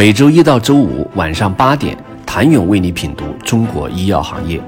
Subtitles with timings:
[0.00, 4.58] 每周一到周五晚上八点，谭勇为你品读中国医药行业，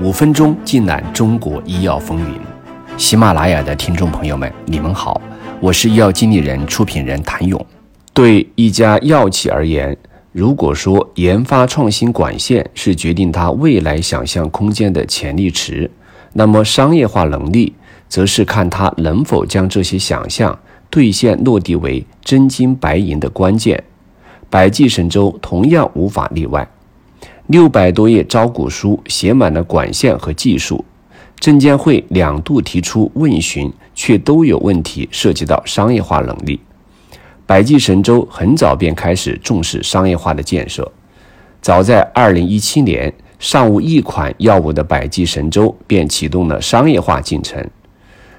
[0.00, 2.38] 五分钟尽览中国医药风云。
[2.96, 5.20] 喜马拉雅的听众朋友们，你们好，
[5.58, 7.66] 我是医药经理人、出品人谭勇。
[8.14, 9.96] 对一家药企而言，
[10.30, 15.90] 如果说研发创新管线是决定它未来想象空间的潜力池，
[16.34, 17.74] 那么商业化能力
[18.08, 20.56] 则是看它能否将这些想象
[20.88, 23.82] 兑现落地为真金白银的关键。
[24.56, 26.66] 百济神州同样无法例外。
[27.48, 30.82] 六百多页招股书写满了管线和技术，
[31.38, 36.58] 证监会两度提出问询，却都有问题涉及到商业化能力。
[37.44, 40.90] 百济神州很早便开始重视商业化的建设，
[41.60, 47.62] 早在二零一七年，尚无一款药物的百济神州便启动了商业化进程。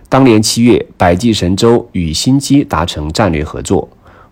[0.09, 3.87] 当年七月，百济神州与新基达成战略合作。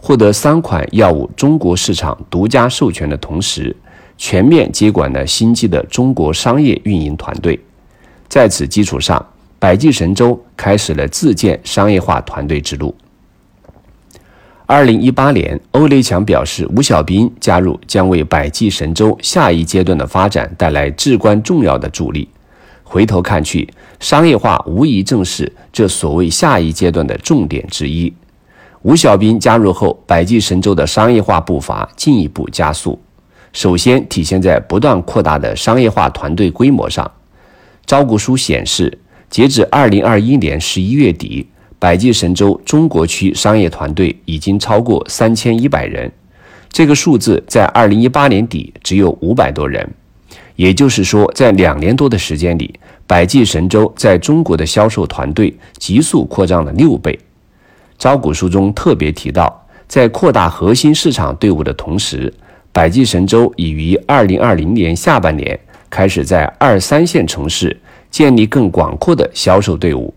[0.05, 3.76] 获得三款药物中国市场独家授权的同时，
[4.20, 7.59] 全面接管了新机的中国商业运营团队。
[8.30, 9.25] 在此基础上，
[9.58, 12.94] 百济神州开始了自建商业化团队之路。
[14.67, 22.30] 二零一八年，欧雷强表示，吴小兵加入将为百济神州下一阶段的发展带来至关重要的助力。
[22.84, 23.67] 回头看去，
[24.00, 28.14] 商业化无疑正是这所谓下一阶段的重点之一。
[28.86, 33.00] 吴小兵加入后，百济神州的商业化步伐进一步加速。
[33.52, 37.11] 首先体现在不断扩大的商业化团队规模上。
[37.88, 38.95] 招股书显示，
[39.28, 41.47] 截至二零二一年十一月底，
[41.80, 46.11] 百济神州中国区商业团队已经超过三千一百人。
[46.69, 49.89] 这个数字在二零一八年底只有五百多人。
[50.56, 57.17] 也就是说，在两年多的时间里，百济神州在中国的销售团队急速扩张了六倍。
[57.97, 62.33] 招股书中特别提到，在扩大核心市场队伍的同时，
[62.71, 65.57] 百济神州已于二零二零年下半年
[65.89, 67.75] 开始在二三线城市
[68.11, 70.13] 建立更广阔的销售队伍，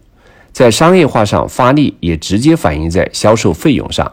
[0.52, 4.10] 在商业化上发力，也直接反映在销售费用上。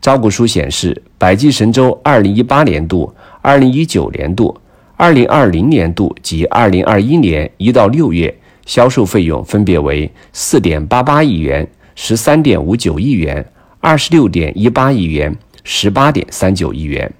[0.00, 4.56] 招股书显示，百济神州二零一八年度、二零一九年度、
[4.96, 11.68] 二零二零年度及二零二一年一到六月销售费用分别为四点八八亿元。
[12.00, 13.44] 十三点五九亿元，
[13.80, 17.12] 二十六点一八亿元，十八点三九亿元，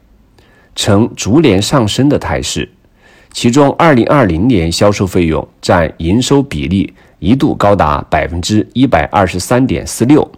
[0.77, 2.71] 呈逐年上升的态势。
[3.33, 10.31] 其中，二零二零年销售费用占营收比例一度高达百分之一百二十三点四六。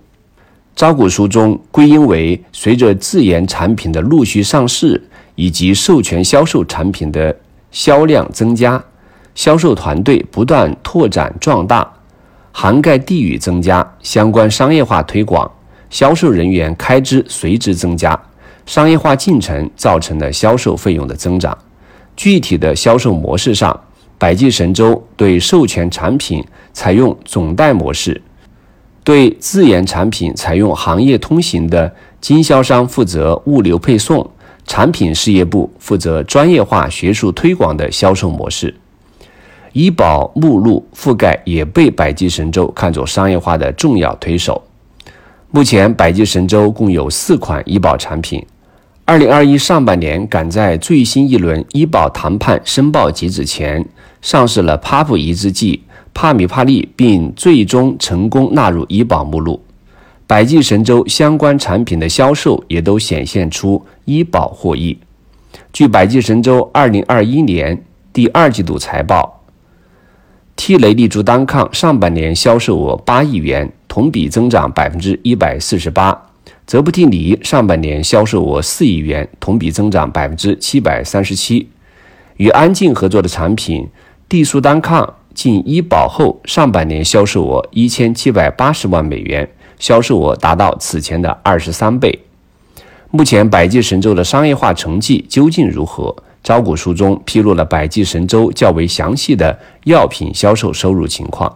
[0.74, 5.00] 招股书中归因为，随着自研产品的陆续上市
[5.34, 7.36] 以及授权销售产品的
[7.70, 8.82] 销量增加，
[9.34, 11.92] 销售团队不断拓展壮大。
[12.52, 15.50] 涵盖地域增加，相关商业化推广、
[15.88, 18.20] 销售人员开支随之增加，
[18.66, 21.56] 商业化进程造成的销售费用的增长。
[22.16, 23.78] 具体的销售模式上，
[24.18, 28.20] 百济神州对授权产品采用总代模式，
[29.02, 31.90] 对自研产品采用行业通行的
[32.20, 34.28] 经销商负责物流配送，
[34.66, 38.74] 产品事业部负责专业化学术推广的销售模式。
[39.72, 44.62] 医保目录覆盖也被百济神州看作商业化的重要推手。
[45.52, 48.44] 目前，百济神州共有四款医保产品。
[49.04, 53.84] 二零二一上半年，赶在最新一轮医保谈判申报截止前，
[54.22, 55.82] 上市了 PAP 抑制剂
[56.14, 59.60] 帕米帕利，并最终成功纳入医保目录。
[60.26, 64.96] 百济神州相关产品的销售也都显现出医保获益。
[65.72, 69.39] 据百济神州二零二一年第二季度财报。
[70.62, 76.12] 替雷利珠单抗上半年销售额八亿元，同比增长百分之一百四十八；
[76.66, 81.66] 泽布替尼上半年销售额四亿元，同比增长百分之七百三十七。
[82.36, 83.88] 与安进合作的产品
[84.28, 92.18] 地舒单抗进医保后，上半年销售额一千七百八十万美元，销售额达到此前的二十三倍。
[93.10, 96.14] 目前百济神州的商业化成绩究竟如何？
[96.42, 101.54] 招股书中披露了百济神州较为详细的药品销售收入情况，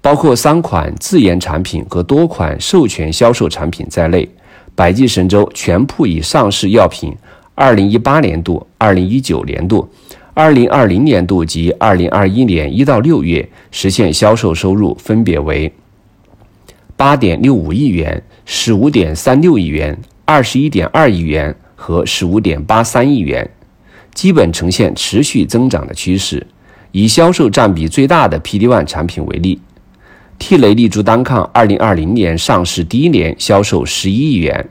[0.00, 4.28] 包括三款自研产品和多款授权销售产品在内，
[4.74, 7.14] 百济神州全部已上市药品
[7.56, 9.88] 2018年度、2019年度、
[10.34, 15.70] 2020年度及2021年一到六月实现销售收入分别为
[16.96, 23.50] 8.65亿元、15.36亿元、21.2亿元和15.83亿元。
[24.14, 26.46] 基本呈现持续增长的趋势。
[26.92, 29.58] 以销售占比最大的 PD-1 产品为例，
[30.38, 34.68] 替雷利珠单抗2020年上市第一年销售11亿元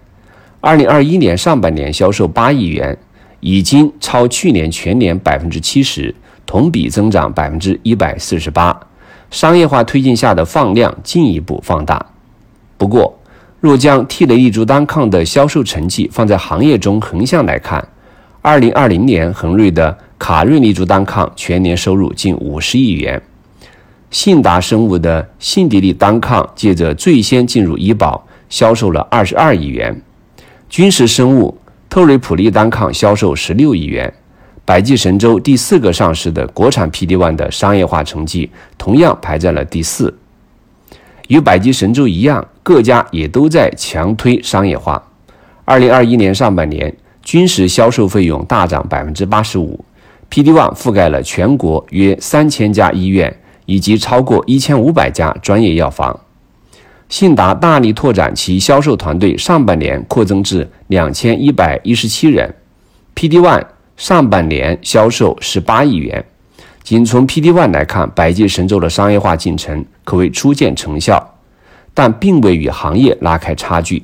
[0.60, 2.96] 二零二一年上半年销售八亿元，
[3.40, 6.14] 已经超去年全年百分之七十，
[6.46, 8.80] 同比增长百分之一百四十八。
[9.32, 12.06] 商业化推进下的放量进一步放大。
[12.78, 13.18] 不过，
[13.60, 17.88] 若将 T 雷利珠单抗的销售成绩放在行业中横向来看，
[18.44, 23.22] 二零二零年恒瑞的卡瑞立珠单抗全年收入近五十亿元，
[24.10, 30.02] 信达生物的信迪利单抗借着最先进入医保，销售了二十二亿元，
[30.68, 31.56] 君实生物
[31.88, 34.12] 特瑞普利单抗销售十六亿元。
[34.66, 40.18] 百济神州第四个上市的国产 PD-1 的商业化成绩同样排在了第四。
[41.28, 45.04] 与百济神州一样，各家也都在强推商业化。
[45.64, 49.84] 二零二一年上半年，君实销售费用大涨百分之八十五
[50.30, 56.20] ，PD One 覆盖了全国约三千家医院以及超过一千五百家专业药房。
[57.10, 62.54] 信达大力拓展其销售团队，上半年扩增至两千一百一十七人
[63.16, 63.66] PD One。
[63.98, 66.26] 上半年销售十八亿元，
[66.82, 71.38] 仅从 PD One 来看，百济神州的商业化进程可谓初见成效，
[71.94, 74.02] 但并未与行业拉开差距。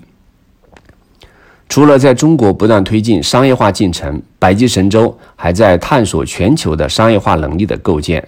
[1.69, 8.25] 除了在中国不断推进商业化进程，百济神州还在探索全球的商业化能力的构建。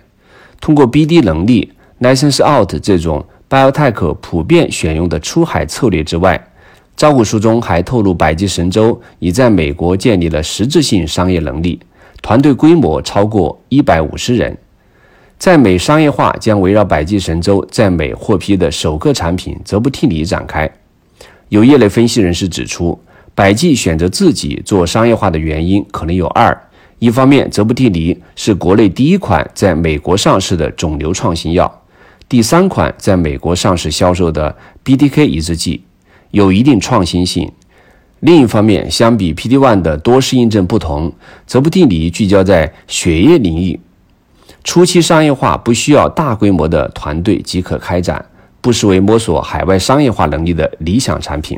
[0.60, 1.72] 通过 BD 能力、
[2.02, 6.48] License Out 这种 Biotech 普遍选用的出海策略之外，
[6.98, 11.80] 招股书中还透露，百济神州已在美国建立了实质性商业能力，
[12.22, 14.58] 团队规模超过一百五十人。
[15.38, 20.70] 在美商业化将围绕百济神州在美获批的首个产品泽布替尼展开。
[21.48, 23.00] 有业内分析人士指出，
[23.40, 26.62] 百济选择自己做商业化的原因可能有二：
[26.98, 31.82] 一方面，泽布替尼是国内第一款在美国上市的肿瘤创新药，
[32.28, 34.54] 第三款在美国上市销售的
[34.84, 35.82] BTK 抑制剂。
[36.32, 37.50] 有一定创新性。
[38.20, 41.14] 另一方面，相比 PD-1 的多适应症不同，
[41.48, 43.80] 泽布替尼聚焦在血液领域，
[44.66, 48.26] 初期商业化不需要大规模的团队即可开展，
[48.60, 51.58] 不失为摸索海外商业化能力的理想产品。